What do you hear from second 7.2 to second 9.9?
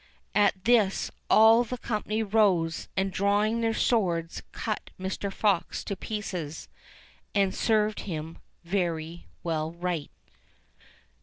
And served him very well